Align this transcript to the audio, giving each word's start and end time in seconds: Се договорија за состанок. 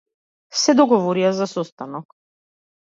Се 0.61 0.75
договорија 0.79 1.31
за 1.43 1.51
состанок. 1.55 2.21